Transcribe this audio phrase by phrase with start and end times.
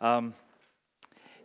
[0.00, 0.34] Um,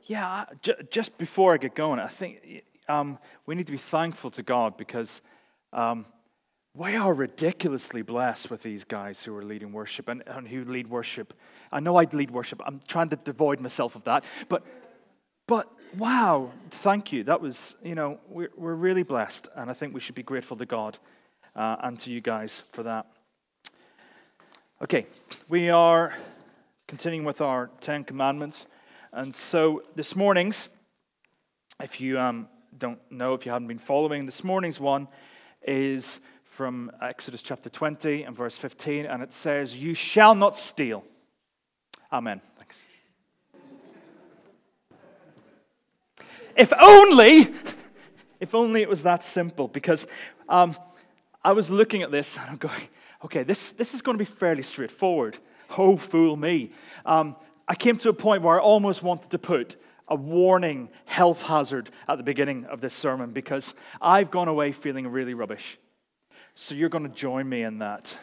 [0.04, 4.31] yeah, j- just before I get going, I think um, we need to be thankful
[4.31, 5.21] to God because
[5.73, 6.05] um,
[6.76, 10.88] we are ridiculously blessed with these guys who are leading worship and, and who lead
[10.88, 11.34] worship.
[11.71, 12.62] I know I lead worship.
[12.66, 14.63] I'm trying to devoid myself of that, but
[15.48, 17.23] but wow, thank you.
[17.23, 20.58] That was you know we're we're really blessed, and I think we should be grateful
[20.58, 20.98] to God
[21.55, 23.08] uh, and to you guys for that.
[24.81, 25.08] Okay,
[25.49, 26.13] we are
[26.95, 28.67] continuing with our Ten Commandments.
[29.12, 30.70] And so this morning's,
[31.84, 35.09] if you um, don't know, if you haven't been following, this morning's one
[35.68, 41.04] is from Exodus chapter 20 and verse 15, and it says, You shall not steal.
[42.13, 42.40] Amen.
[42.58, 42.81] Thanks.
[46.55, 47.54] If only,
[48.40, 50.07] if only it was that simple, because
[50.48, 50.77] um,
[51.43, 52.84] I was looking at this and I'm going,
[53.26, 55.38] okay, this, this is going to be fairly straightforward.
[55.78, 56.72] Oh, fool me.
[57.05, 57.36] Um,
[57.68, 59.76] I came to a point where I almost wanted to put
[60.07, 65.07] a warning health hazard at the beginning of this sermon because I've gone away feeling
[65.07, 65.80] really rubbish.
[66.53, 68.18] So you're going to join me in that.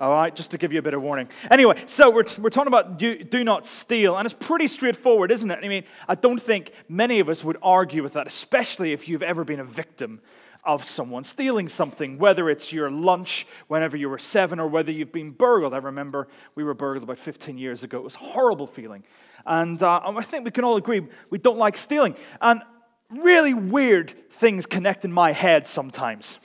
[0.00, 1.28] All right, just to give you a bit of warning.
[1.48, 5.48] Anyway, so we're, we're talking about do, do not steal, and it's pretty straightforward, isn't
[5.48, 5.60] it?
[5.62, 9.22] I mean, I don't think many of us would argue with that, especially if you've
[9.22, 10.20] ever been a victim
[10.64, 15.12] of someone stealing something, whether it's your lunch whenever you were seven or whether you've
[15.12, 15.74] been burgled.
[15.74, 17.98] I remember we were burgled about 15 years ago.
[17.98, 19.02] It was a horrible feeling.
[19.44, 22.14] And uh, I think we can all agree we don't like stealing.
[22.40, 22.62] And
[23.10, 26.38] really weird things connect in my head sometimes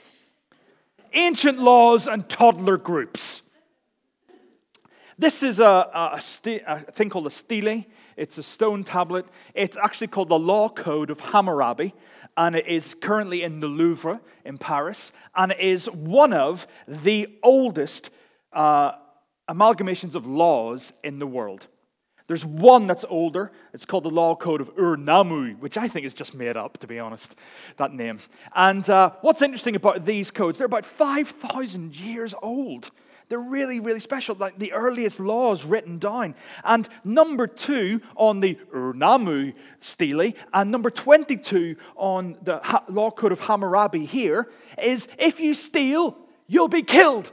[1.14, 3.42] ancient laws and toddler groups.
[5.18, 6.20] This is a, a,
[6.66, 7.84] a, thing called a stele.
[8.16, 9.26] It's a stone tablet.
[9.54, 11.94] It's actually called the Law Code of Hammurabi
[12.38, 17.28] and it is currently in the Louvre in Paris, and it is one of the
[17.42, 18.10] oldest
[18.52, 18.92] uh,
[19.50, 21.66] amalgamations of laws in the world.
[22.28, 23.50] There's one that's older.
[23.74, 26.86] It's called the Law Code of Ur-Nammu, which I think is just made up, to
[26.86, 27.34] be honest,
[27.76, 28.20] that name.
[28.54, 32.92] And uh, what's interesting about these codes, they're about 5,000 years old.
[33.28, 36.34] They're really, really special, like the earliest laws written down.
[36.64, 43.32] And number two on the er, Ur-Nammu stele, and number 22 on the Law Code
[43.32, 44.48] of Hammurabi here
[44.82, 46.16] is if you steal,
[46.46, 47.30] you'll be killed.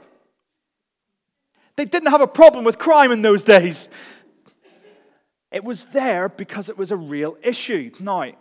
[1.76, 3.88] They didn't have a problem with crime in those days.
[5.50, 7.90] It was there because it was a real issue.
[8.00, 8.32] Now,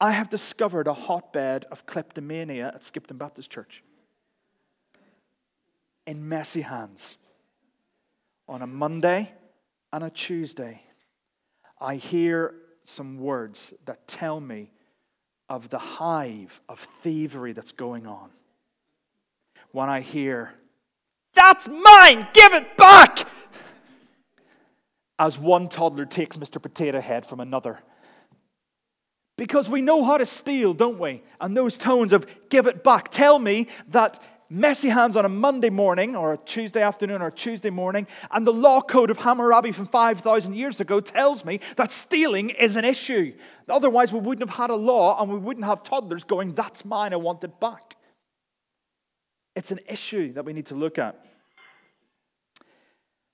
[0.00, 3.82] I have discovered a hotbed of kleptomania at Skipton Baptist Church
[6.10, 7.16] in messy hands.
[8.48, 9.30] On a Monday
[9.92, 10.82] and a Tuesday,
[11.80, 12.52] I hear
[12.84, 14.72] some words that tell me
[15.48, 18.30] of the hive of thievery that's going on.
[19.70, 20.52] When I hear,
[21.34, 23.28] That's mine, give it back!
[25.16, 26.60] As one toddler takes Mr.
[26.60, 27.78] Potato Head from another.
[29.36, 31.22] Because we know how to steal, don't we?
[31.40, 34.20] And those tones of give it back tell me that
[34.50, 38.44] messy hands on a Monday morning or a Tuesday afternoon or a Tuesday morning, and
[38.46, 42.84] the law code of Hammurabi from 5,000 years ago tells me that stealing is an
[42.84, 43.32] issue.
[43.68, 47.12] Otherwise, we wouldn't have had a law and we wouldn't have toddlers going, That's mine,
[47.12, 47.96] I want it back.
[49.54, 51.24] It's an issue that we need to look at.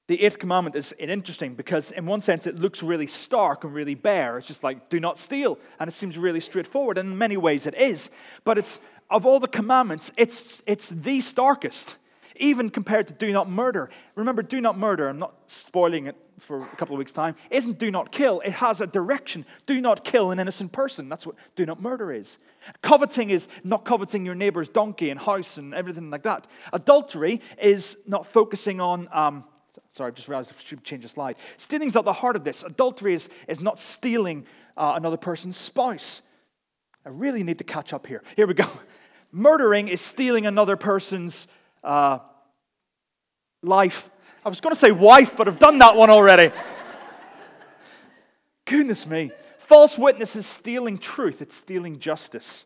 [0.09, 3.97] The eighth commandment is interesting because, in one sense, it looks really stark and really
[3.97, 4.38] bare.
[4.38, 5.59] It's just like, do not steal.
[5.81, 6.97] And it seems really straightforward.
[6.97, 8.10] And in many ways, it is.
[8.44, 8.78] But it's
[9.11, 11.97] of all the commandments, it's, it's the starkest,
[12.37, 13.91] even compared to do not murder.
[14.15, 17.78] Remember, do not murder, I'm not spoiling it for a couple of weeks' time, isn't
[17.78, 18.41] do not kill.
[18.41, 19.47] It has a direction.
[19.65, 21.09] Do not kill an innocent person.
[21.09, 22.39] That's what do not murder is.
[22.83, 26.47] Coveting is not coveting your neighbor's donkey and house and everything like that.
[26.72, 29.09] Adultery is not focusing on.
[29.12, 29.45] Um,
[29.93, 31.37] sorry, I just realized I should change the slide.
[31.56, 32.65] Stealing's at the heart of this.
[32.65, 34.47] Adultery is, is not stealing
[34.77, 36.21] uh, another person's spouse.
[37.05, 38.22] I really need to catch up here.
[38.34, 38.69] Here we go.
[39.32, 41.47] Murdering is stealing another person's
[41.82, 42.19] uh,
[43.62, 44.10] life.
[44.44, 46.54] I was going to say wife, but I've done that one already.
[48.65, 49.30] Goodness me.
[49.59, 52.65] False witness is stealing truth, it's stealing justice.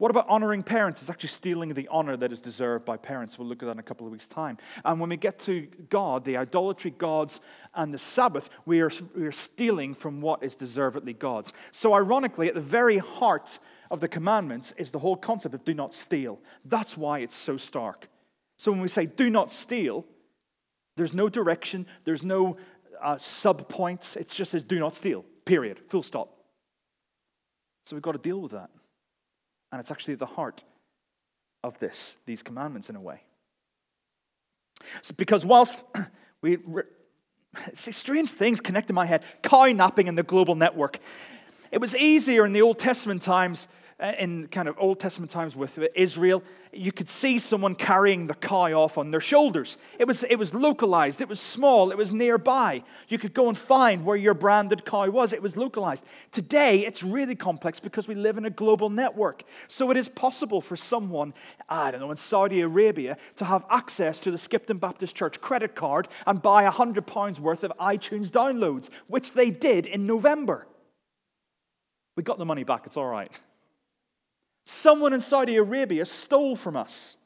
[0.00, 1.02] What about honoring parents?
[1.02, 3.38] It's actually stealing the honor that is deserved by parents.
[3.38, 4.56] We'll look at that in a couple of weeks' time.
[4.82, 7.40] And when we get to God, the idolatry gods,
[7.74, 11.52] and the Sabbath, we are, we are stealing from what is deservedly God's.
[11.70, 13.58] So, ironically, at the very heart
[13.90, 16.38] of the commandments is the whole concept of do not steal.
[16.64, 18.08] That's why it's so stark.
[18.58, 20.04] So, when we say do not steal,
[20.96, 22.56] there's no direction, there's no
[23.02, 24.16] uh, sub points.
[24.16, 26.36] It just says do not steal, period, full stop.
[27.86, 28.70] So, we've got to deal with that.
[29.72, 30.62] And it's actually at the heart
[31.62, 33.22] of this, these commandments in a way.
[35.02, 35.82] So because whilst
[36.42, 36.58] we
[37.74, 39.24] see, strange things connect in my head.
[39.42, 40.98] Cow napping in the global network.
[41.70, 43.68] It was easier in the Old Testament times
[44.00, 46.42] Uh, in kind of Old Testament times with Israel,
[46.72, 49.76] you could see someone carrying the cow off on their shoulders.
[49.98, 52.82] It was, it was localized, it was small, it was nearby.
[53.08, 56.06] You could go and find where your branded cow was, it was localized.
[56.32, 59.44] Today, it's really complex because we live in a global network.
[59.68, 61.34] So it is possible for someone,
[61.68, 65.74] I don't know, in Saudi Arabia to have access to the Skipton Baptist Church credit
[65.74, 70.66] card and buy £100 worth of iTunes downloads, which they did in November.
[72.16, 73.38] We got the money back, it's all right.
[74.64, 77.16] Someone in Saudi Arabia stole from us.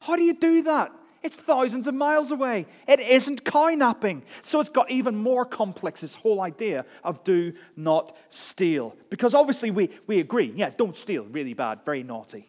[0.00, 0.92] How do you do that?
[1.22, 2.66] It's thousands of miles away.
[2.88, 4.24] It isn't kidnapping.
[4.42, 8.96] So it's got even more complex, this whole idea of do not steal.
[9.08, 12.48] Because obviously we, we agree, yeah, don't steal, really bad, very naughty.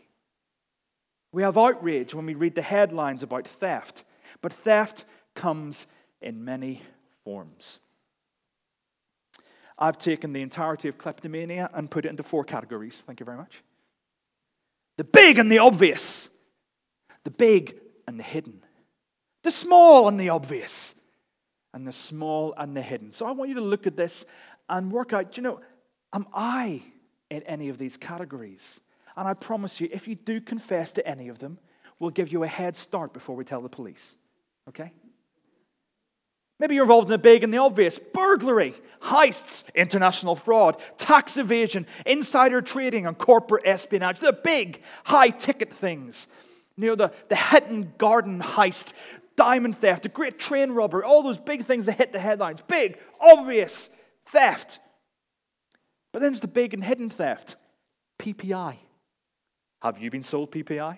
[1.32, 4.04] We have outrage when we read the headlines about theft,
[4.42, 5.06] but theft
[5.36, 5.86] comes
[6.22, 6.82] in many
[7.24, 7.80] forms.
[9.78, 13.04] I've taken the entirety of kleptomania and put it into four categories.
[13.06, 13.64] Thank you very much.
[14.98, 16.30] The big and the obvious.
[17.24, 18.64] The big and the hidden.
[19.44, 20.94] The small and the obvious.
[21.74, 23.12] And the small and the hidden.
[23.12, 24.26] So I want you to look at this
[24.70, 25.62] and work out, do you know,
[26.14, 26.82] am I
[27.30, 28.80] in any of these categories?
[29.18, 31.60] And I promise you, if you do confess to any of them,
[32.00, 34.16] we'll give you a head start before we tell the police.
[34.70, 34.92] Okay?
[36.64, 41.86] Maybe you're involved in the big and the obvious burglary, heists, international fraud, tax evasion,
[42.06, 44.20] insider trading, and corporate espionage.
[44.20, 46.26] The big, high ticket things.
[46.78, 48.94] You know, the, the Hatton Garden heist,
[49.36, 52.62] diamond theft, the great train robbery, all those big things that hit the headlines.
[52.62, 53.90] Big, obvious
[54.28, 54.80] theft.
[56.14, 57.58] But then there's the big and hidden theft
[58.20, 58.78] PPI.
[59.82, 60.98] Have you been sold PPI?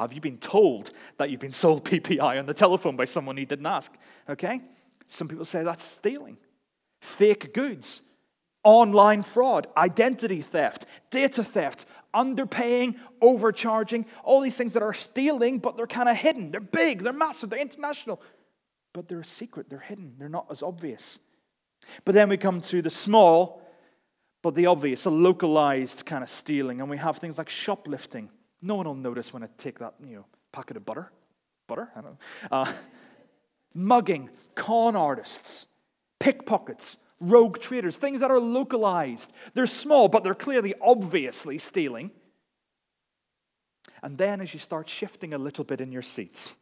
[0.00, 3.44] Have you been told that you've been sold PPI on the telephone by someone who
[3.44, 3.92] didn't ask?
[4.28, 4.62] Okay?
[5.08, 6.38] Some people say that's stealing.
[7.02, 8.00] Fake goods,
[8.64, 15.76] online fraud, identity theft, data theft, underpaying, overcharging, all these things that are stealing, but
[15.76, 16.50] they're kind of hidden.
[16.50, 18.22] They're big, they're massive, they're international,
[18.94, 21.18] but they're a secret, they're hidden, they're not as obvious.
[22.06, 23.62] But then we come to the small,
[24.42, 28.30] but the obvious, a localized kind of stealing, and we have things like shoplifting
[28.62, 31.10] no one will notice when I take that, you know, packet of butter.
[31.66, 31.88] Butter?
[31.94, 32.18] I don't know.
[32.50, 32.72] Uh,
[33.74, 35.66] mugging, con artists,
[36.18, 39.32] pickpockets, rogue traders, things that are localized.
[39.54, 42.10] They're small, but they're clearly, obviously stealing.
[44.02, 46.54] And then as you start shifting a little bit in your seats,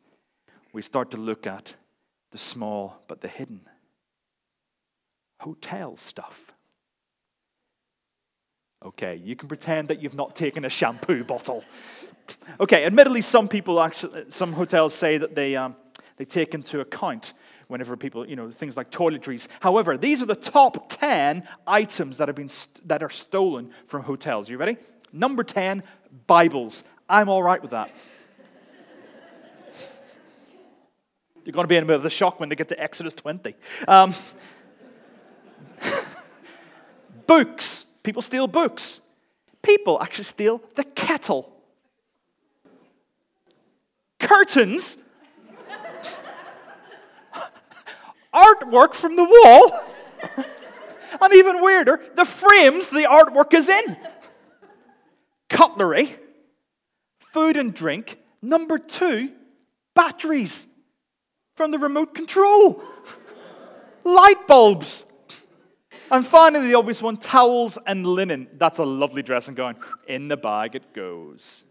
[0.72, 1.74] we start to look at
[2.30, 3.60] the small but the hidden.
[5.40, 6.47] Hotel stuff.
[8.84, 11.64] Okay, you can pretend that you've not taken a shampoo bottle.
[12.60, 15.74] Okay, admittedly, some people actually, some hotels say that they, um,
[16.16, 17.32] they take into account
[17.66, 19.48] whenever people, you know, things like toiletries.
[19.60, 24.02] However, these are the top 10 items that, have been st- that are stolen from
[24.02, 24.48] hotels.
[24.48, 24.76] You ready?
[25.12, 25.82] Number 10,
[26.26, 26.84] Bibles.
[27.08, 27.94] I'm all right with that.
[31.44, 33.14] You're going to be in a bit of a shock when they get to Exodus
[33.14, 33.54] 20.
[33.88, 34.14] Um,
[37.26, 37.86] books.
[38.08, 39.00] People steal books.
[39.60, 41.52] People actually steal the kettle.
[44.18, 44.96] Curtains.
[48.34, 49.84] Artwork from the wall.
[51.20, 53.98] and even weirder, the frames the artwork is in.
[55.50, 56.16] Cutlery.
[57.34, 58.18] Food and drink.
[58.40, 59.32] Number two,
[59.94, 60.64] batteries
[61.56, 62.82] from the remote control.
[64.02, 65.04] Light bulbs.
[66.10, 68.48] And finally, the obvious one towels and linen.
[68.54, 71.64] That's a lovely dressing going, In the bag it goes.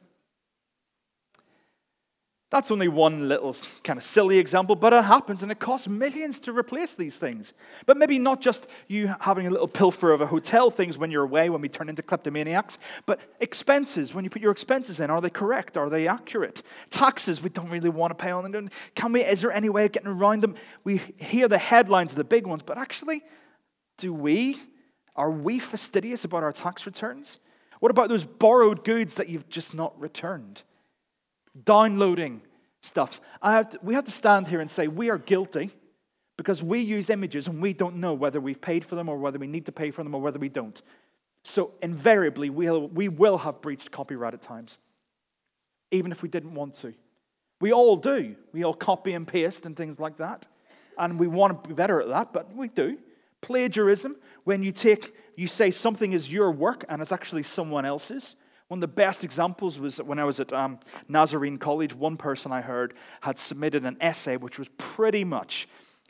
[2.50, 3.54] That's only one little
[3.84, 7.52] kind of silly example, but it happens and it costs millions to replace these things.
[7.86, 11.26] But maybe not just you having a little pilfer of a hotel things when you're
[11.26, 14.14] away, when we turn into kleptomaniacs, but expenses.
[14.14, 15.76] When you put your expenses in, are they correct?
[15.76, 16.64] Are they accurate?
[16.90, 18.70] Taxes, we don't really want to pay on them.
[18.96, 20.56] Can we, is there any way of getting around them?
[20.86, 23.24] We hear the headlines of the big ones, but actually,
[23.98, 24.60] do we?
[25.16, 27.40] Are we fastidious about our tax returns?
[27.80, 30.62] What about those borrowed goods that you've just not returned?
[31.64, 32.42] Downloading
[32.82, 33.20] stuff.
[33.42, 35.72] Have to, we have to stand here and say we are guilty
[36.38, 39.40] because we use images and we don't know whether we've paid for them or whether
[39.40, 40.82] we need to pay for them or whether we don't.
[41.44, 44.80] So, invariably, we'll, we will have breached copyright at times,
[45.92, 46.94] even if we didn't want to.
[47.62, 48.36] We all do.
[48.54, 50.46] We all copy and paste and things like that.
[50.98, 52.98] And we want to be better at that, but we do.
[53.42, 58.36] Plagiarism, when you take, you say something is your work and it's actually someone else's.
[58.68, 61.94] One of the best examples was when I was at um, Nazarene College.
[61.94, 65.68] One person I heard had submitted an essay which was pretty much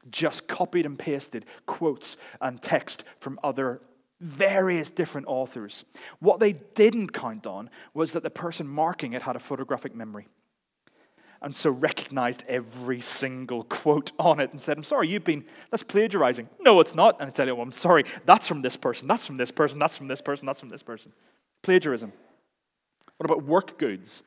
[0.09, 3.81] just copied and pasted quotes and text from other
[4.19, 5.83] various different authors.
[6.19, 10.27] What they didn't count on was that the person marking it had a photographic memory.
[11.41, 15.83] And so recognized every single quote on it and said, I'm sorry, you've been, that's
[15.83, 16.49] plagiarizing.
[16.59, 17.19] No, it's not.
[17.19, 19.79] And I tell you, well, I'm sorry, that's from this person, that's from this person,
[19.79, 21.13] that's from this person, that's from this person.
[21.61, 22.11] Plagiarism.
[23.17, 24.23] What about work goods?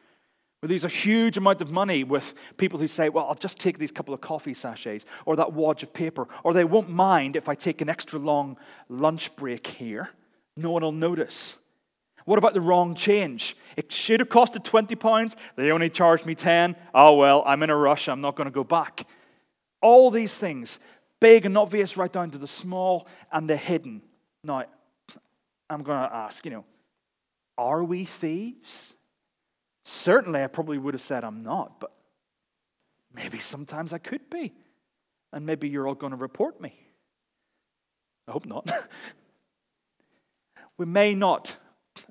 [0.60, 3.78] Where there's a huge amount of money with people who say, well, I'll just take
[3.78, 7.48] these couple of coffee sachets or that wad of paper, or they won't mind if
[7.48, 10.10] I take an extra long lunch break here.
[10.56, 11.56] No one will notice.
[12.30, 13.56] What about the wrong change?
[13.76, 15.34] It should have costed 20 pounds.
[15.56, 16.76] They only charged me 10.
[16.94, 18.08] Oh, well, I'm in a rush.
[18.08, 19.04] I'm not going to go back.
[19.82, 20.78] All these things,
[21.18, 24.02] big and obvious, right down to the small and the hidden.
[24.44, 24.62] Now,
[25.68, 26.64] I'm going to ask, you know,
[27.58, 28.94] are we thieves?
[29.84, 31.90] Certainly, I probably would have said I'm not, but
[33.12, 34.52] maybe sometimes I could be.
[35.32, 36.78] And maybe you're all going to report me.
[38.28, 38.70] I hope not.
[40.78, 41.56] we may not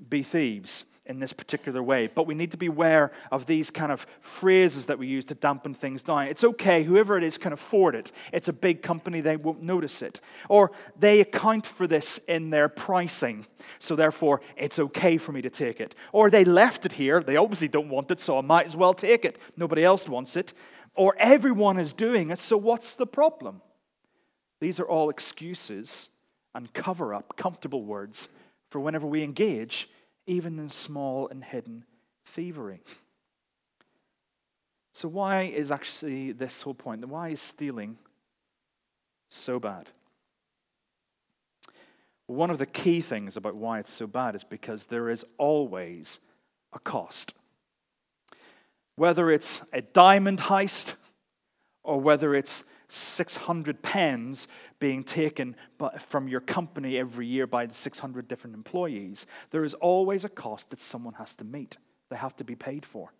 [0.09, 3.91] be thieves in this particular way, but we need to be aware of these kind
[3.91, 6.27] of phrases that we use to dampen things down.
[6.27, 8.11] It's okay, whoever it is can afford it.
[8.31, 10.21] It's a big company, they won't notice it.
[10.49, 13.47] Or they account for this in their pricing,
[13.79, 15.95] so therefore it's okay for me to take it.
[16.11, 18.93] Or they left it here, they obviously don't want it, so I might as well
[18.93, 19.39] take it.
[19.57, 20.53] Nobody else wants it.
[20.93, 23.61] Or everyone is doing it, so what's the problem?
[24.61, 26.09] These are all excuses
[26.53, 28.29] and cover up, comfortable words
[28.69, 29.89] for whenever we engage,
[30.27, 31.85] even in small and hidden
[32.23, 32.81] thievery.
[34.91, 37.07] So, why is actually this whole point?
[37.07, 37.97] Why is stealing
[39.29, 39.89] so bad?
[42.27, 46.19] One of the key things about why it's so bad is because there is always
[46.73, 47.33] a cost.
[48.95, 50.93] Whether it's a diamond heist
[51.83, 54.47] or whether it's 600 pens
[54.79, 55.55] being taken
[55.99, 60.71] from your company every year by the 600 different employees, there is always a cost
[60.71, 61.77] that someone has to meet.
[62.09, 63.13] They have to be paid for.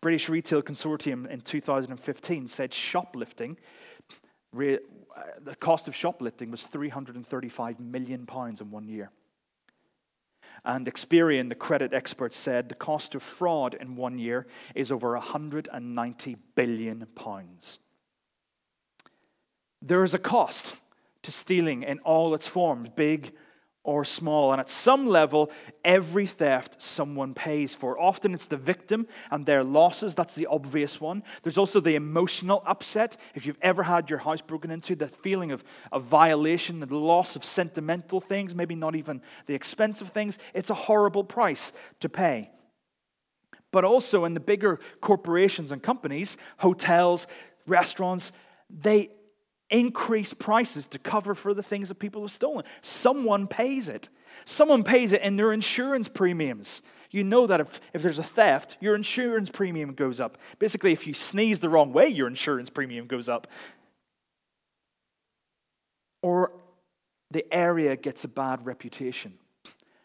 [0.00, 3.56] British Retail Consortium in 2015 said shoplifting,
[4.56, 4.76] uh,
[5.42, 9.10] the cost of shoplifting was 335 million pounds in one year.
[10.64, 15.12] And Experian, the credit expert, said the cost of fraud in one year is over
[15.12, 17.78] 190 billion pounds.
[19.82, 20.74] There is a cost
[21.22, 23.32] to stealing in all its forms, big
[23.88, 24.52] or small.
[24.52, 25.50] And at some level,
[25.82, 27.98] every theft someone pays for.
[27.98, 30.14] Often it's the victim and their losses.
[30.14, 31.22] That's the obvious one.
[31.42, 33.16] There's also the emotional upset.
[33.34, 37.34] If you've ever had your house broken into, the feeling of, of violation, the loss
[37.34, 42.50] of sentimental things, maybe not even the expensive things, it's a horrible price to pay.
[43.70, 47.26] But also in the bigger corporations and companies, hotels,
[47.66, 48.32] restaurants,
[48.68, 49.10] they
[49.70, 52.64] increase prices to cover for the things that people have stolen.
[52.82, 54.08] Someone pays it.
[54.44, 56.82] Someone pays it in their insurance premiums.
[57.10, 60.38] You know that if, if there's a theft, your insurance premium goes up.
[60.58, 63.46] Basically, if you sneeze the wrong way, your insurance premium goes up.
[66.22, 66.52] Or
[67.30, 69.34] the area gets a bad reputation.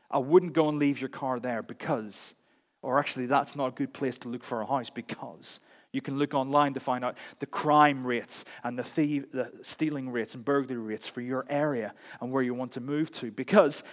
[0.10, 2.36] I wouldn't go and leave your car there because,
[2.82, 5.60] or actually, that's not a good place to look for a house because
[5.94, 8.84] you can look online to find out the crime rates and the,
[9.32, 13.12] the stealing rates and burglary rates for your area and where you want to move
[13.12, 13.84] to because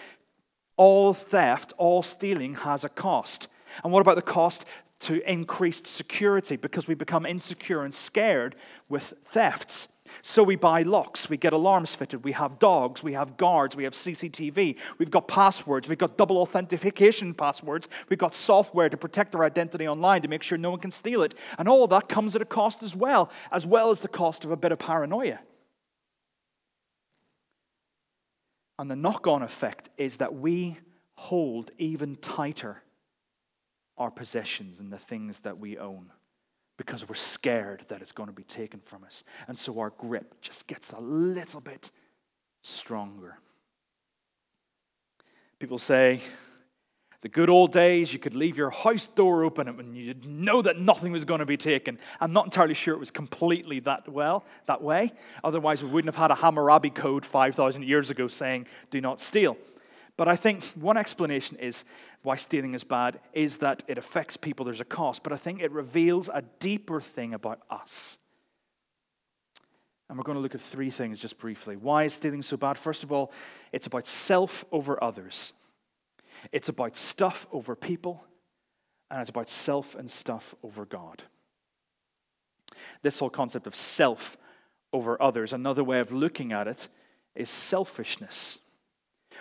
[0.77, 3.49] all theft, all stealing has a cost.
[3.85, 4.65] And what about the cost
[5.01, 6.57] to increased security?
[6.57, 8.57] Because we become insecure and scared
[8.89, 9.89] with thefts.
[10.23, 13.85] So we buy locks, we get alarms fitted, we have dogs, we have guards, we
[13.85, 19.35] have CCTV, we've got passwords, we've got double authentication passwords, we've got software to protect
[19.35, 21.35] our identity online to make sure no one can steal it.
[21.59, 24.51] And all that comes at a cost as well, as well as the cost of
[24.51, 25.39] a bit of paranoia.
[28.79, 30.79] And the knock on effect is that we
[31.15, 32.83] hold even tighter
[33.99, 36.11] our possessions and the things that we own
[36.81, 39.23] because we're scared that it's going to be taken from us.
[39.49, 41.91] And so our grip just gets a little bit
[42.63, 43.37] stronger.
[45.59, 46.23] People say,
[47.21, 50.79] the good old days, you could leave your house door open and you'd know that
[50.79, 51.99] nothing was going to be taken.
[52.19, 55.13] I'm not entirely sure it was completely that well, that way.
[55.45, 59.59] Otherwise, we wouldn't have had a Hammurabi code 5,000 years ago saying, do not steal.
[60.21, 61.83] But I think one explanation is
[62.25, 65.23] why stealing is bad is that it affects people, there's a cost.
[65.23, 68.19] But I think it reveals a deeper thing about us.
[70.11, 71.75] And we're going to look at three things just briefly.
[71.75, 72.77] Why is stealing so bad?
[72.77, 73.33] First of all,
[73.73, 75.55] it's about self over others,
[76.53, 78.23] it's about stuff over people,
[79.11, 81.23] and it's about self and stuff over God.
[83.01, 84.37] This whole concept of self
[84.93, 86.89] over others, another way of looking at it,
[87.35, 88.59] is selfishness.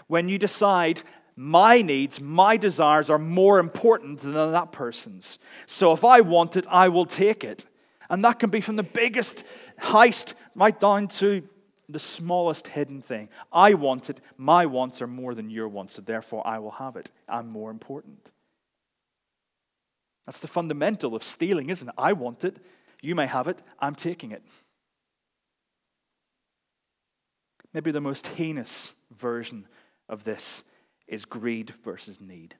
[0.07, 1.01] When you decide,
[1.35, 5.39] my needs, my desires are more important than that person's.
[5.65, 7.65] So if I want it, I will take it.
[8.09, 9.43] And that can be from the biggest
[9.79, 11.47] heist right down to
[11.87, 13.29] the smallest hidden thing.
[13.51, 14.19] I want it.
[14.37, 17.09] My wants are more than your wants, so therefore I will have it.
[17.27, 18.31] I'm more important.
[20.25, 21.95] That's the fundamental of stealing, isn't it?
[21.97, 22.57] I want it.
[23.01, 23.61] You may have it.
[23.79, 24.43] I'm taking it.
[27.73, 29.67] Maybe the most heinous version
[30.09, 30.63] of this
[31.07, 32.55] is greed versus need.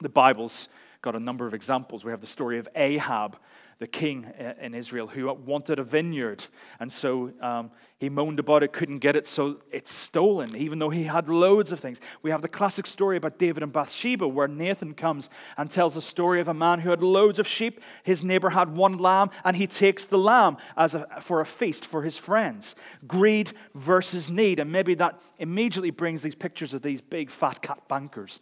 [0.00, 0.68] The Bible's
[1.02, 2.04] got a number of examples.
[2.04, 3.36] We have the story of Ahab,
[3.80, 6.46] the king in Israel, who wanted a vineyard.
[6.78, 10.90] And so um, he moaned about it, couldn't get it, so it's stolen, even though
[10.90, 12.00] he had loads of things.
[12.22, 16.02] We have the classic story about David and Bathsheba, where Nathan comes and tells a
[16.02, 17.80] story of a man who had loads of sheep.
[18.04, 21.84] His neighbor had one lamb, and he takes the lamb as a, for a feast
[21.84, 22.76] for his friends.
[23.08, 24.60] Greed versus need.
[24.60, 28.40] And maybe that immediately brings these pictures of these big fat cat bankers,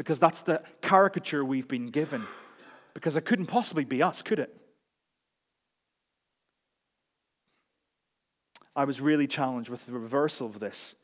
[0.00, 2.26] because that's the caricature we've been given.
[2.94, 4.56] Because it couldn't possibly be us, could it?
[8.74, 10.94] I was really challenged with the reversal of this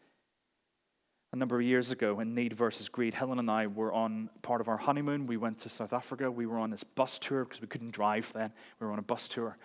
[1.35, 3.13] a number of years ago in Need versus Greed.
[3.13, 5.27] Helen and I were on part of our honeymoon.
[5.27, 6.31] We went to South Africa.
[6.31, 8.51] We were on this bus tour because we couldn't drive then.
[8.81, 9.59] We were on a bus tour.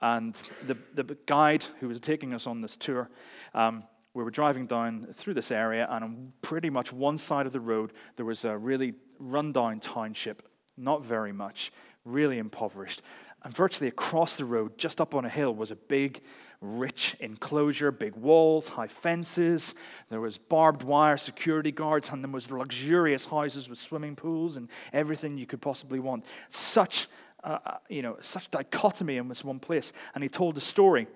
[0.00, 0.34] And
[0.66, 3.10] the, the guide who was taking us on this tour,
[3.52, 7.52] um, we were driving down through this area, and on pretty much one side of
[7.52, 10.42] the road, there was a really rundown township,
[10.76, 11.72] not very much,
[12.04, 13.02] really impoverished.
[13.44, 16.22] And virtually across the road, just up on a hill, was a big
[16.60, 19.74] rich enclosure, big walls, high fences.
[20.10, 24.68] There was barbed wire security guards, and there was luxurious houses with swimming pools and
[24.92, 26.24] everything you could possibly want.
[26.50, 27.08] Such,
[27.44, 29.92] uh, you know, such dichotomy in this one place.
[30.14, 31.06] And he told a story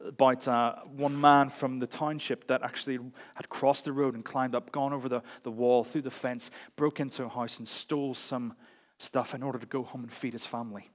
[0.00, 2.98] about uh, one man from the township that actually
[3.34, 6.50] had crossed the road and climbed up, gone over the, the wall, through the fence,
[6.76, 8.54] broke into a house and stole some
[8.98, 10.90] stuff in order to go home and feed his family.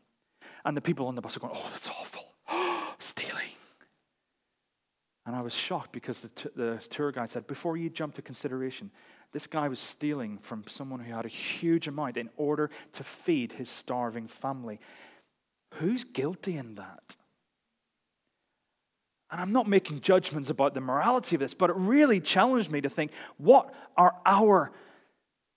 [0.66, 2.34] And the people on the bus are going, Oh, that's awful
[3.00, 3.50] stealing.
[5.26, 8.22] And I was shocked because the, t- the tour guide said, before you jump to
[8.22, 8.90] consideration,
[9.32, 13.52] this guy was stealing from someone who had a huge amount in order to feed
[13.52, 14.80] his starving family.
[15.76, 17.16] Who's guilty in that?
[19.32, 22.82] And I'm not making judgments about the morality of this, but it really challenged me
[22.82, 24.72] to think what are our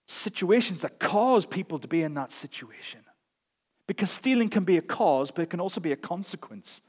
[0.06, 3.00] situations that cause people to be in that situation?
[3.86, 6.80] Because stealing can be a cause, but it can also be a consequence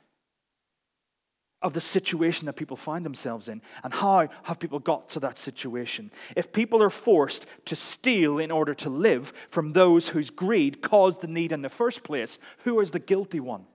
[1.62, 5.38] of the situation that people find themselves in and how have people got to that
[5.38, 6.12] situation.
[6.36, 11.22] If people are forced to steal in order to live from those whose greed caused
[11.22, 13.66] the need in the first place, who is the guilty one?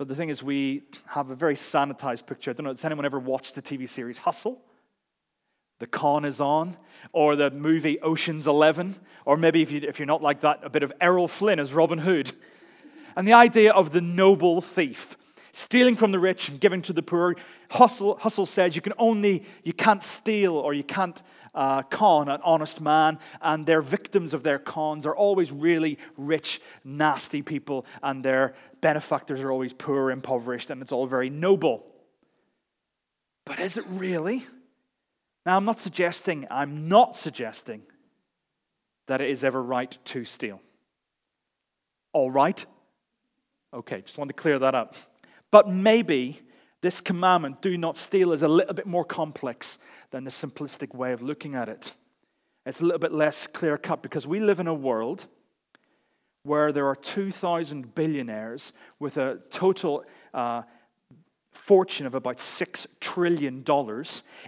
[0.00, 2.50] But the thing is, we have a very sanitized picture.
[2.50, 4.58] I don't know, has anyone ever watched the TV series Hustle?
[5.78, 6.78] The con is on,
[7.12, 10.70] or the movie Ocean's Eleven, or maybe if, you, if you're not like that, a
[10.70, 12.32] bit of Errol Flynn as Robin Hood
[13.14, 15.18] and the idea of the noble thief
[15.52, 17.36] stealing from the rich and giving to the poor
[17.70, 21.22] hustle, hustle says you can only you can't steal or you can't
[21.54, 26.60] uh, con an honest man and their victims of their cons are always really rich
[26.84, 31.84] nasty people and their benefactors are always poor impoverished and it's all very noble
[33.44, 34.44] but is it really
[35.46, 37.82] now i'm not suggesting i'm not suggesting
[39.06, 40.60] that it is ever right to steal
[42.12, 42.64] all right
[43.72, 44.96] Okay, just want to clear that up.
[45.50, 46.40] But maybe
[46.80, 49.78] this commandment, do not steal, is a little bit more complex
[50.10, 51.92] than the simplistic way of looking at it.
[52.66, 55.26] It's a little bit less clear cut because we live in a world
[56.42, 60.62] where there are 2,000 billionaires with a total uh,
[61.52, 63.64] fortune of about $6 trillion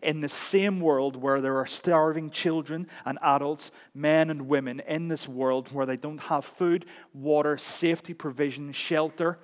[0.02, 5.08] in the same world where there are starving children and adults, men and women in
[5.08, 9.38] this world where they don't have food, water, safety provision, shelter,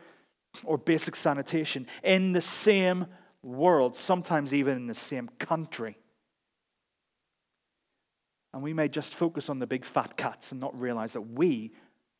[0.65, 3.07] or basic sanitation in the same
[3.43, 5.99] world, sometimes even in the same country.
[8.55, 11.73] And we may just focus on the big fat cats and not realize that we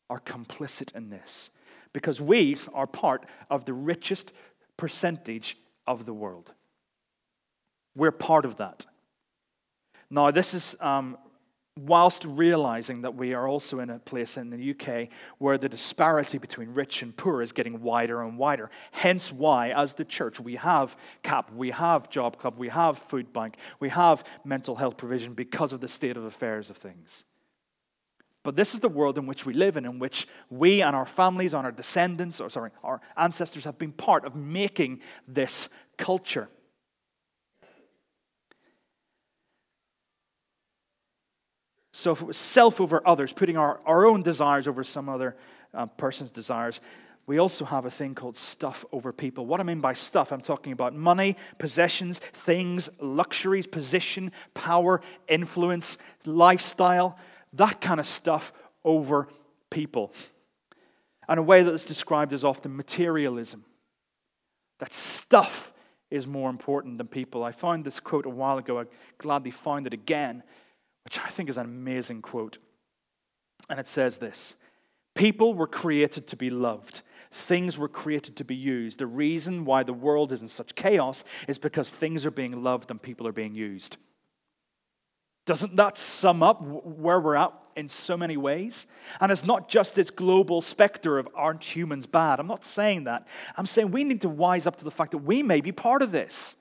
[0.09, 1.51] are complicit in this
[1.93, 4.31] because we are part of the richest
[4.77, 6.51] percentage of the world.
[7.95, 8.85] We're part of that.
[10.09, 11.17] Now, this is um,
[11.85, 16.37] whilst realizing that we are also in a place in the UK where the disparity
[16.37, 18.69] between rich and poor is getting wider and wider.
[18.91, 23.31] Hence, why, as the church, we have CAP, we have Job Club, we have Food
[23.33, 27.23] Bank, we have mental health provision because of the state of affairs of things.
[28.43, 31.05] But this is the world in which we live and in which we and our
[31.05, 36.47] families and our descendants, or sorry, our ancestors have been part of making this culture.
[41.91, 45.35] So if it was self over others, putting our, our own desires over some other
[45.73, 46.79] uh, person's desires,
[47.27, 49.45] we also have a thing called stuff over people.
[49.45, 55.97] What I mean by stuff, I'm talking about money, possessions, things, luxuries, position, power, influence,
[56.25, 57.19] lifestyle,
[57.53, 59.27] that kind of stuff over
[59.69, 60.13] people.
[61.27, 63.63] And a way that is described as often materialism.
[64.79, 65.73] That stuff
[66.09, 67.43] is more important than people.
[67.43, 68.79] I found this quote a while ago.
[68.79, 68.85] I
[69.19, 70.43] gladly found it again,
[71.03, 72.57] which I think is an amazing quote.
[73.69, 74.55] And it says this
[75.15, 77.01] People were created to be loved.
[77.31, 78.97] Things were created to be used.
[78.97, 82.89] The reason why the world is in such chaos is because things are being loved
[82.89, 83.97] and people are being used.
[85.49, 88.85] Doesn't that sum up where we're at in so many ways?
[89.19, 92.39] And it's not just this global specter of aren't humans bad.
[92.39, 93.27] I'm not saying that.
[93.57, 96.03] I'm saying we need to wise up to the fact that we may be part
[96.03, 96.55] of this.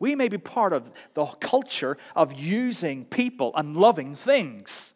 [0.00, 4.92] We may be part of the culture of using people and loving things.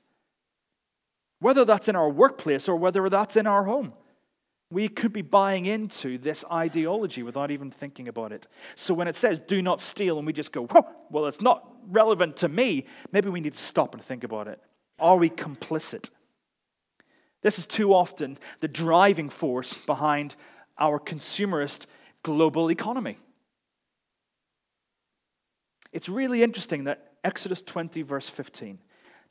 [1.39, 3.93] Whether that's in our workplace or whether that's in our home.
[4.73, 8.49] We could be buying into this ideology without even thinking about it.
[8.75, 10.69] So when it says do not steal, and we just go,
[11.13, 14.61] well, it's not relevant to me, maybe we need to stop and think about it.
[14.99, 16.11] Are we complicit?
[17.43, 20.37] This is too often the driving force behind
[20.79, 21.87] our consumerist
[22.23, 23.19] global economy.
[25.93, 28.79] It's really interesting that Exodus 20, verse 15,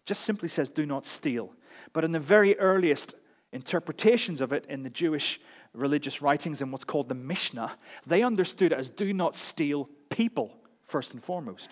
[0.05, 1.51] just simply says, Do not steal.
[1.93, 3.15] But in the very earliest
[3.51, 5.39] interpretations of it in the Jewish
[5.73, 10.57] religious writings in what's called the Mishnah, they understood it as do not steal people,
[10.87, 11.69] first and foremost.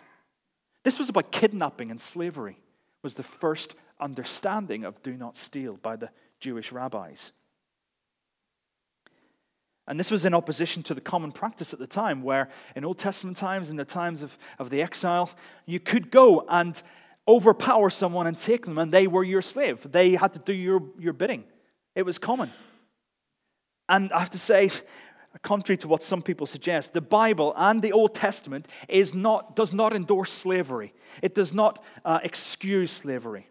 [0.83, 2.57] This was about kidnapping and slavery,
[3.01, 7.31] was the first understanding of do not steal by the Jewish rabbis.
[9.87, 12.97] And this was in opposition to the common practice at the time, where in Old
[12.97, 15.29] Testament times, in the times of, of the exile,
[15.65, 16.81] you could go and
[17.27, 19.85] overpower someone and take them, and they were your slave.
[19.91, 21.43] They had to do your, your bidding.
[21.95, 22.51] It was common.
[23.89, 24.71] And I have to say,
[25.41, 29.73] contrary to what some people suggest, the Bible and the Old Testament is not, does
[29.73, 30.93] not endorse slavery.
[31.21, 33.47] It does not uh, excuse slavery.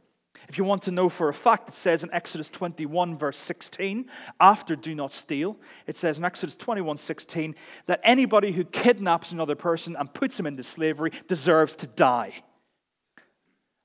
[0.49, 4.07] If you want to know for a fact, it says in Exodus 21, verse 16,
[4.40, 7.55] after do not steal, it says in Exodus 21, 16,
[7.87, 12.35] that anybody who kidnaps another person and puts him into slavery deserves to die.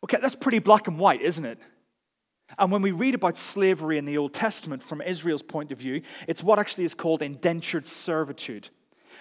[0.03, 1.59] Okay, that's pretty black and white, isn't it?
[2.57, 6.01] And when we read about slavery in the Old Testament from Israel's point of view,
[6.27, 8.69] it's what actually is called indentured servitude.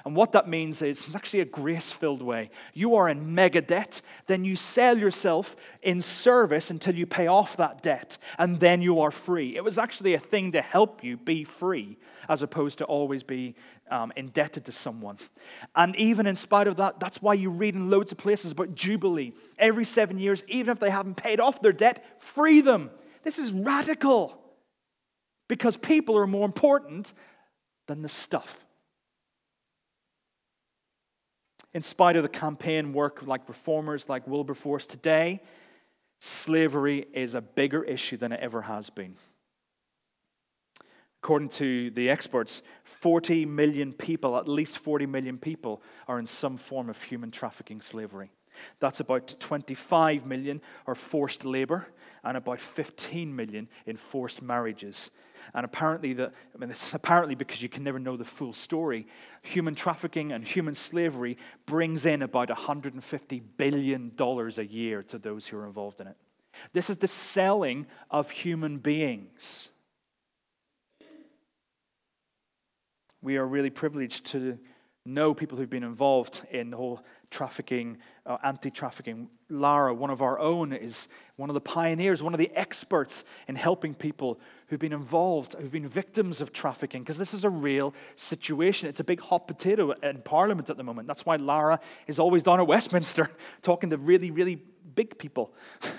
[0.04, 2.50] And what that means is it's actually a grace filled way.
[2.74, 7.56] You are in mega debt, then you sell yourself in service until you pay off
[7.56, 9.56] that debt, and then you are free.
[9.56, 13.56] It was actually a thing to help you be free, as opposed to always be
[13.90, 15.18] um, indebted to someone.
[15.74, 18.76] And even in spite of that, that's why you read in loads of places about
[18.76, 19.32] Jubilee.
[19.58, 22.90] Every seven years, even if they haven't paid off their debt, free them.
[23.26, 24.40] This is radical
[25.48, 27.12] because people are more important
[27.88, 28.64] than the stuff.
[31.74, 35.42] In spite of the campaign work like reformers like Wilberforce today,
[36.20, 39.16] slavery is a bigger issue than it ever has been.
[41.20, 46.56] According to the experts, 40 million people, at least 40 million people, are in some
[46.56, 48.30] form of human trafficking slavery.
[48.78, 51.88] That's about 25 million are forced labor,
[52.26, 55.10] and about 15 million in forced marriages.
[55.54, 59.06] And apparently, the, I mean, it's apparently because you can never know the full story.
[59.42, 65.56] Human trafficking and human slavery brings in about $150 billion a year to those who
[65.58, 66.16] are involved in it.
[66.72, 69.68] This is the selling of human beings.
[73.22, 74.58] We are really privileged to
[75.04, 77.04] know people who've been involved in the whole
[77.36, 79.28] trafficking, uh, anti trafficking.
[79.50, 83.54] Lara, one of our own, is one of the pioneers, one of the experts in
[83.54, 87.92] helping people who've been involved, who've been victims of trafficking, because this is a real
[88.16, 88.88] situation.
[88.88, 91.08] It's a big hot potato in Parliament at the moment.
[91.08, 93.30] That's why Lara is always down at Westminster
[93.62, 94.62] talking to really, really
[94.94, 95.52] big people.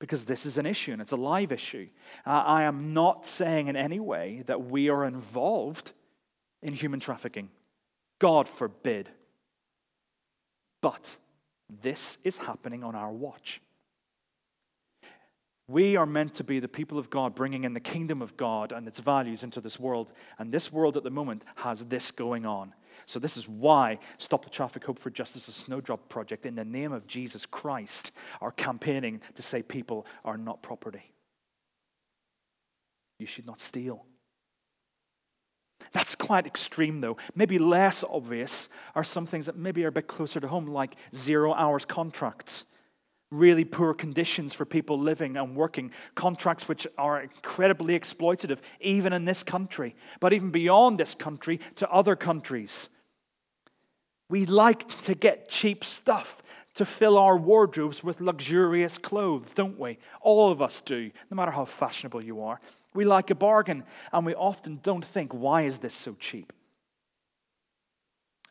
[0.00, 1.86] because this is an issue and it's a live issue.
[2.26, 5.92] Uh, I am not saying in any way that we are involved
[6.62, 7.50] in human trafficking.
[8.18, 9.10] God forbid.
[10.80, 11.16] But
[11.82, 13.60] this is happening on our watch.
[15.68, 18.72] We are meant to be the people of God, bringing in the kingdom of God
[18.72, 20.12] and its values into this world.
[20.38, 22.74] And this world at the moment has this going on.
[23.06, 26.64] So, this is why Stop the Traffic Hope for Justice, a Snowdrop Project, in the
[26.64, 31.12] name of Jesus Christ, are campaigning to say people are not property.
[33.20, 34.06] You should not steal.
[35.92, 37.16] That's quite extreme, though.
[37.34, 40.96] Maybe less obvious are some things that maybe are a bit closer to home, like
[41.14, 42.64] zero hours contracts,
[43.30, 49.24] really poor conditions for people living and working, contracts which are incredibly exploitative, even in
[49.24, 52.88] this country, but even beyond this country to other countries.
[54.28, 56.42] We like to get cheap stuff
[56.74, 59.98] to fill our wardrobes with luxurious clothes, don't we?
[60.20, 62.60] All of us do, no matter how fashionable you are.
[62.94, 66.52] We like a bargain, and we often don't think, why is this so cheap?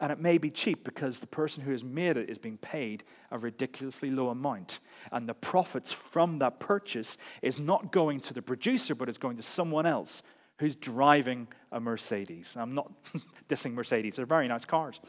[0.02, 3.04] And it may be cheap because the person who has made it is being paid
[3.32, 4.80] a ridiculously low amount.
[5.12, 9.36] And the profits from that purchase is not going to the producer, but it's going
[9.38, 10.24] to someone else
[10.60, 12.56] who's driving a Mercedes.
[12.58, 12.92] I'm not
[13.50, 15.02] dissing Mercedes, they're very nice cars.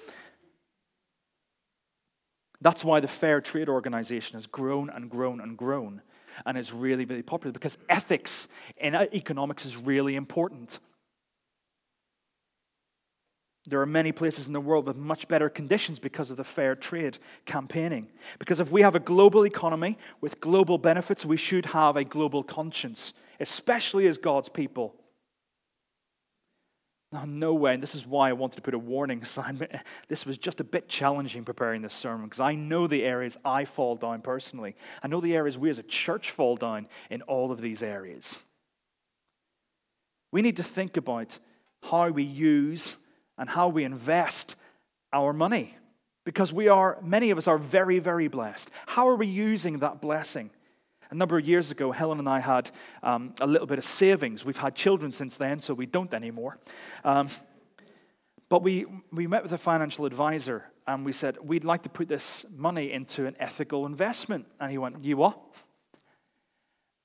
[2.61, 6.03] That's why the Fair Trade Organization has grown and grown and grown
[6.47, 10.81] and is really, really popular because ethics in uh, economics is really important.
[13.67, 16.75] There are many places in the world with much better conditions because of the fair
[16.75, 18.09] trade campaigning.
[18.39, 22.43] Because if we have a global economy with global benefits, we should have a global
[22.43, 24.95] conscience, especially as God's people.
[27.13, 27.75] No, no way.
[27.75, 29.67] And this is why I wanted to put a warning sign.
[30.09, 33.65] This was just a bit challenging preparing this sermon because I know the areas I
[33.65, 34.77] fall down personally.
[35.03, 38.39] I know the areas we as a church fall down in all of these areas.
[40.33, 41.39] We need to think about
[41.83, 42.97] how we use
[43.37, 44.55] and how we invest
[45.13, 45.77] our money
[46.25, 48.71] because we are, many of us are very, very blessed.
[48.87, 50.51] How are we using that blessing?
[51.11, 52.71] A number of years ago, Helen and I had
[53.03, 54.45] um, a little bit of savings.
[54.45, 56.59] We've had children since then, so we don't anymore.
[57.05, 57.29] Um,
[58.49, 62.09] but we, we met with a financial advisor and we said, We'd like to put
[62.09, 64.47] this money into an ethical investment.
[64.61, 65.39] And he went, You what?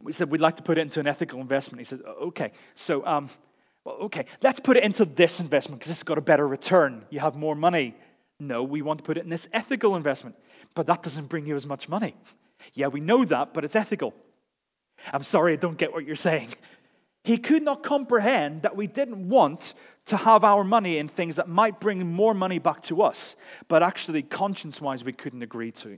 [0.01, 1.79] We said, We'd like to put it into an ethical investment.
[1.79, 2.51] He said, Okay.
[2.75, 3.29] So, um,
[3.83, 7.05] well, okay, let's put it into this investment because it's got a better return.
[7.11, 7.95] You have more money.
[8.39, 10.35] No, we want to put it in this ethical investment.
[10.73, 12.15] But that doesn't bring you as much money.
[12.73, 14.13] Yeah, we know that, but it's ethical.
[15.11, 16.53] I'm sorry, I don't get what you're saying.
[17.23, 19.73] He could not comprehend that we didn't want
[20.05, 23.35] to have our money in things that might bring more money back to us,
[23.67, 25.97] but actually, conscience wise, we couldn't agree to.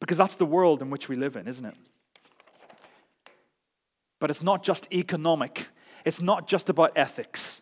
[0.00, 1.76] Because that's the world in which we live in, isn't it?
[4.20, 5.68] But it's not just economic,
[6.04, 7.60] it's not just about ethics.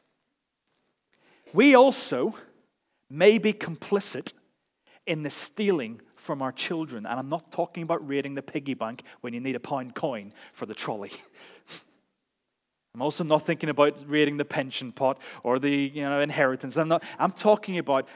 [1.52, 2.36] We also
[3.10, 4.32] may be complicit
[5.06, 7.06] in the stealing from our children.
[7.06, 10.32] And I'm not talking about raiding the piggy bank when you need a pound coin
[10.52, 11.12] for the trolley.
[12.94, 16.76] I'm also not thinking about raiding the pension pot or the you know, inheritance.
[16.76, 18.06] I'm, not, I'm talking about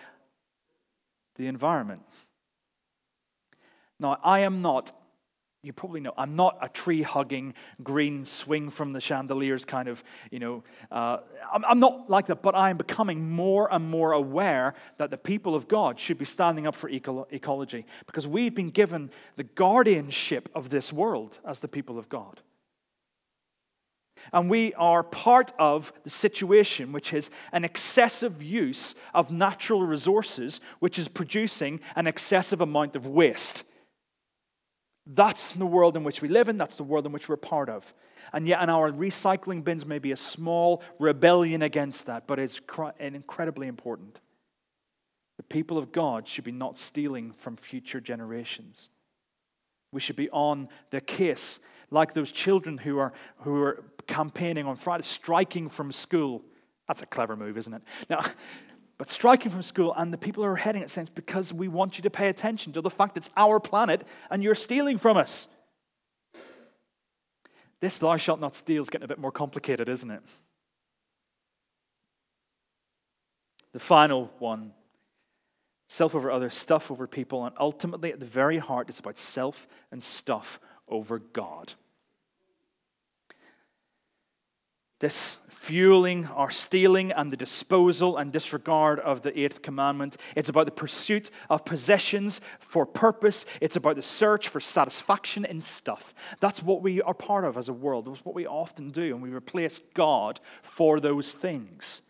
[1.36, 2.02] the environment.
[3.98, 4.94] Now, I am not
[5.66, 10.02] you probably know I'm not a tree hugging, green swing from the chandeliers kind of,
[10.30, 11.18] you know, uh,
[11.52, 15.56] I'm, I'm not like that, but I'm becoming more and more aware that the people
[15.56, 20.48] of God should be standing up for eco- ecology because we've been given the guardianship
[20.54, 22.40] of this world as the people of God.
[24.32, 30.60] And we are part of the situation, which is an excessive use of natural resources,
[30.78, 33.64] which is producing an excessive amount of waste.
[35.06, 37.68] That's the world in which we live in, that's the world in which we're part
[37.68, 37.94] of.
[38.32, 42.60] And yet, in our recycling bins may be a small rebellion against that, but it's
[42.98, 44.18] incredibly important.
[45.36, 48.88] The people of God should be not stealing from future generations.
[49.92, 54.76] We should be on the case, like those children who are, who are campaigning on
[54.76, 56.42] Friday, striking from school.
[56.88, 57.82] That's a clever move, isn't it?
[58.10, 58.24] Now,
[58.98, 62.02] but striking from school, and the people are heading it saying, because we want you
[62.02, 65.48] to pay attention to the fact it's our planet and you're stealing from us.
[67.80, 70.22] This thou shalt not steal is getting a bit more complicated, isn't it?
[73.72, 74.72] The final one
[75.88, 79.68] self over others, stuff over people, and ultimately at the very heart, it's about self
[79.92, 81.74] and stuff over God.
[85.00, 90.16] This fueling our stealing and the disposal and disregard of the eighth commandment.
[90.36, 93.44] It's about the pursuit of possessions for purpose.
[93.60, 96.14] It's about the search for satisfaction in stuff.
[96.38, 98.06] That's what we are part of as a world.
[98.06, 102.00] That's what we often do, and we replace God for those things.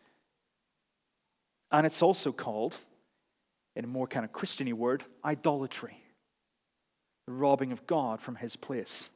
[1.73, 2.77] And it's also called,
[3.75, 5.97] in a more kind of Christiany word, idolatry,
[7.27, 9.09] the robbing of God from his place.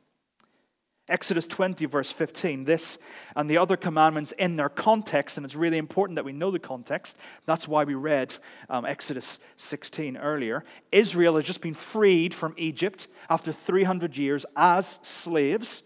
[1.11, 2.99] Exodus 20, verse 15, this
[3.35, 6.59] and the other commandments in their context, and it's really important that we know the
[6.59, 7.19] context.
[7.47, 8.35] That's why we read
[8.69, 10.65] um, Exodus 16 earlier.
[10.93, 15.83] Israel has just been freed from Egypt after 300 years as slaves.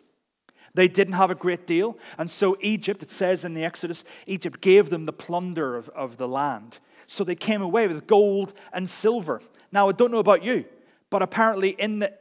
[0.74, 1.96] They didn't have a great deal.
[2.18, 6.18] And so Egypt, it says in the Exodus, Egypt gave them the plunder of, of
[6.18, 6.80] the land.
[7.06, 9.40] So they came away with gold and silver.
[9.72, 10.64] Now, I don't know about you,
[11.10, 12.12] but apparently in the,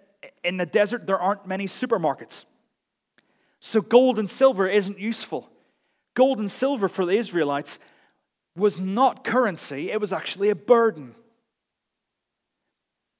[0.43, 2.45] in the desert, there aren't many supermarkets.
[3.65, 5.49] So gold and silver isn't useful.
[6.15, 7.79] Gold and silver for the Israelites
[8.57, 11.15] was not currency, it was actually a burden.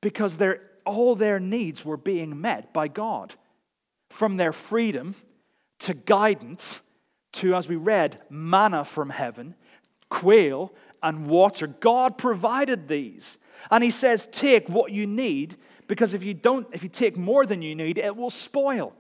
[0.01, 3.34] Because their, all their needs were being met by God.
[4.10, 5.15] From their freedom
[5.79, 6.82] to guidance
[7.34, 9.56] to, as we read, manna from heaven,
[10.10, 11.67] quail, and water.
[11.67, 13.38] God provided these.
[13.71, 15.56] And He says, Take what you need,
[15.88, 18.93] because if you don't, if you take more than you need, it will spoil.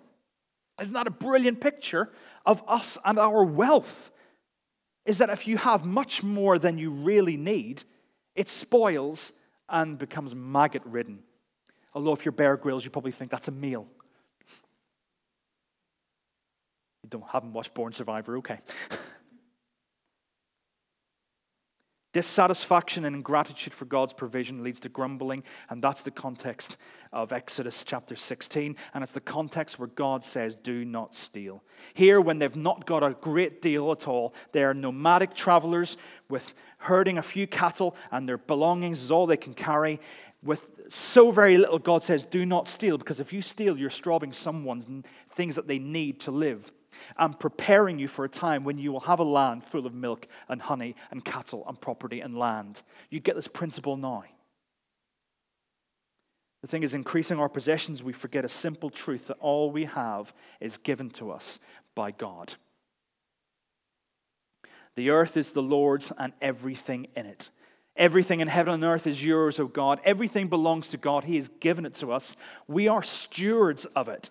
[0.83, 2.11] Isn't that a brilliant picture
[2.45, 4.11] of us and our wealth?
[5.05, 7.83] Is that if you have much more than you really need,
[8.35, 9.31] it spoils
[9.69, 11.19] and becomes maggot ridden.
[11.93, 13.87] Although, if you're Bear Grylls, you probably think that's a meal.
[17.03, 18.59] You don't haven't watched Born Survivor, okay.
[22.13, 26.77] Dissatisfaction and ingratitude for God's provision leads to grumbling, and that's the context
[27.11, 28.75] of Exodus chapter 16.
[28.93, 31.63] And it's the context where God says, Do not steal.
[31.95, 35.97] Here, when they've not got a great deal at all, they are nomadic travelers
[36.29, 39.99] with herding a few cattle, and their belongings is all they can carry.
[40.43, 44.33] With so very little, God says, Do not steal, because if you steal, you're robbing
[44.33, 44.87] someone's
[45.31, 46.71] things that they need to live.
[47.17, 50.27] I'm preparing you for a time when you will have a land full of milk
[50.47, 52.81] and honey and cattle and property and land.
[53.09, 54.23] You get this principle now.
[56.61, 60.33] The thing is, increasing our possessions, we forget a simple truth that all we have
[60.61, 61.59] is given to us
[61.93, 62.53] by God.
[64.95, 67.49] The earth is the Lord's and everything in it.
[67.95, 69.99] Everything in heaven and earth is yours, O God.
[70.03, 71.25] Everything belongs to God.
[71.25, 72.35] He has given it to us.
[72.67, 74.29] We are stewards of it.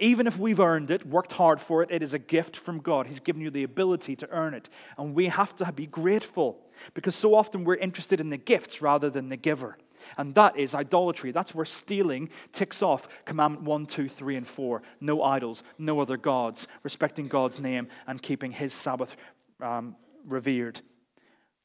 [0.00, 3.06] Even if we've earned it, worked hard for it, it is a gift from God.
[3.06, 4.68] He's given you the ability to earn it.
[4.98, 6.58] And we have to be grateful
[6.94, 9.78] because so often we're interested in the gifts rather than the giver.
[10.18, 11.30] And that is idolatry.
[11.30, 14.82] That's where stealing ticks off commandment 1, 2, 3, and 4.
[15.00, 19.16] No idols, no other gods, respecting God's name and keeping his Sabbath
[19.60, 20.80] um, revered.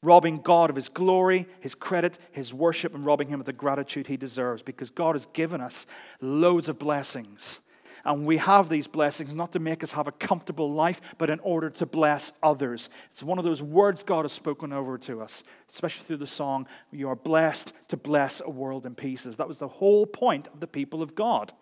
[0.02, 4.06] Robbing God of his glory, his credit, his worship, and robbing him of the gratitude
[4.06, 5.84] he deserves because God has given us
[6.22, 7.60] loads of blessings
[8.04, 11.40] and we have these blessings not to make us have a comfortable life, but in
[11.40, 12.90] order to bless others.
[13.10, 16.66] It's one of those words God has spoken over to us, especially through the song,
[16.90, 19.36] You are blessed to bless a world in pieces.
[19.36, 21.52] That was the whole point of the people of God.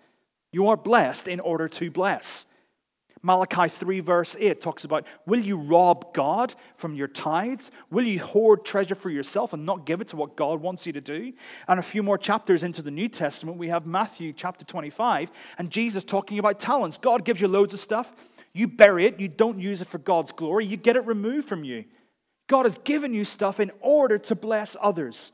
[0.52, 2.46] You are blessed in order to bless.
[3.22, 7.70] Malachi 3, verse 8 talks about Will you rob God from your tithes?
[7.90, 10.92] Will you hoard treasure for yourself and not give it to what God wants you
[10.92, 11.32] to do?
[11.66, 15.70] And a few more chapters into the New Testament, we have Matthew chapter 25 and
[15.70, 16.98] Jesus talking about talents.
[16.98, 18.12] God gives you loads of stuff.
[18.52, 21.64] You bury it, you don't use it for God's glory, you get it removed from
[21.64, 21.84] you.
[22.48, 25.32] God has given you stuff in order to bless others.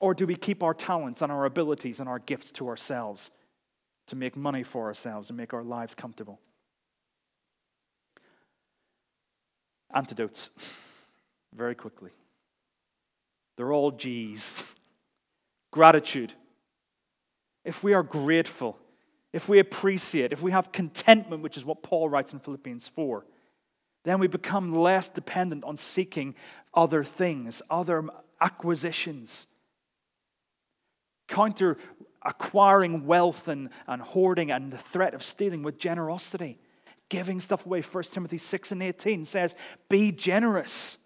[0.00, 3.30] Or do we keep our talents and our abilities and our gifts to ourselves?
[4.08, 6.40] To make money for ourselves and make our lives comfortable.
[9.94, 10.50] Antidotes,
[11.54, 12.10] very quickly.
[13.56, 14.54] They're all G's.
[15.70, 16.32] Gratitude.
[17.64, 18.78] If we are grateful,
[19.32, 23.26] if we appreciate, if we have contentment, which is what Paul writes in Philippians 4,
[24.04, 26.34] then we become less dependent on seeking
[26.72, 28.04] other things, other
[28.40, 29.46] acquisitions.
[31.26, 31.76] Counter
[32.22, 36.58] acquiring wealth and, and hoarding and the threat of stealing with generosity.
[37.08, 37.80] Giving stuff away.
[37.80, 39.54] 1 Timothy 6 and 18 says,
[39.88, 40.98] Be generous.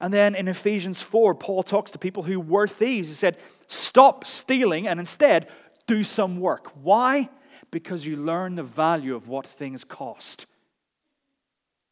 [0.00, 3.08] And then in Ephesians 4, Paul talks to people who were thieves.
[3.08, 5.48] He said, Stop stealing and instead
[5.86, 6.70] do some work.
[6.82, 7.28] Why?
[7.70, 10.46] Because you learn the value of what things cost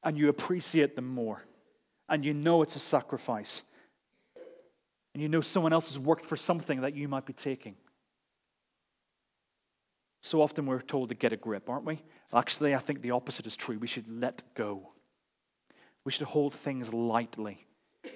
[0.05, 1.43] and you appreciate them more
[2.09, 3.63] and you know it's a sacrifice
[5.15, 7.77] and you know someone else has worked for something that you might be taking.
[10.21, 12.03] So often we're told to get a grip, aren't we?
[12.33, 13.79] Actually, I think the opposite is true.
[13.79, 14.91] We should let go.
[16.05, 17.67] We should hold things lightly.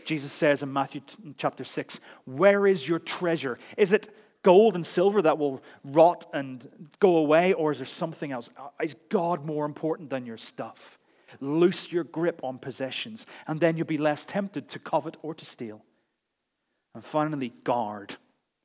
[0.04, 1.02] Jesus says in Matthew
[1.36, 3.58] chapter 6, Where is your treasure?
[3.76, 6.66] Is it gold and silver that will rot and
[6.98, 8.50] go away, or is there something else?
[8.56, 10.98] Uh, is God more important than your stuff?
[11.40, 15.44] Loose your grip on possessions, and then you'll be less tempted to covet or to
[15.44, 15.82] steal.
[16.98, 18.16] And finally, guard.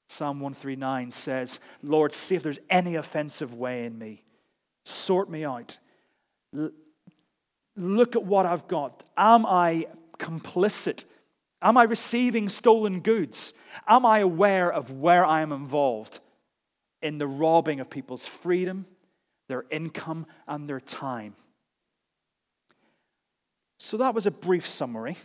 [0.10, 4.24] Psalm 139 says, Lord, see if there's any offensive way in me.
[4.86, 5.78] Sort me out.
[6.58, 6.72] L-
[7.78, 9.04] look at what I've got.
[9.16, 9.86] Am I
[10.18, 11.06] complicit?
[11.62, 13.54] Am I receiving stolen goods?
[13.88, 16.20] Am I aware of where I am involved
[17.04, 18.88] in the robbing of people's freedom,
[19.48, 21.36] their income, and their time.
[23.78, 25.18] So that was a brief summary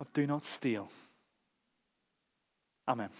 [0.00, 0.88] of Do Not Steal.
[2.88, 3.10] Amen.